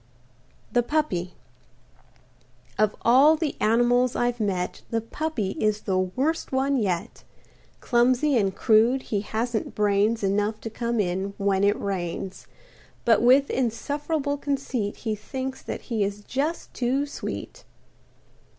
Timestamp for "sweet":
17.05-17.63